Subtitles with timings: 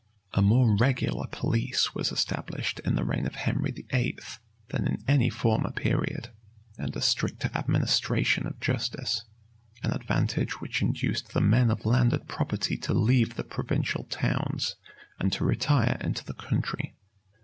[0.33, 4.17] A more regular police was established in the reign of Henry VIII.
[4.69, 6.29] than in any former period,
[6.75, 9.25] and a stricter administration of justice;
[9.83, 14.75] an advantage which induced the men of landed property to leave the provincial towns,
[15.19, 16.95] and to retire into the country.